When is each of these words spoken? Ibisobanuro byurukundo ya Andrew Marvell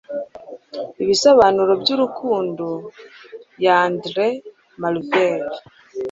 Ibisobanuro 1.03 1.71
byurukundo 1.81 2.67
ya 3.63 3.73
Andrew 3.85 4.33
Marvell 4.81 5.45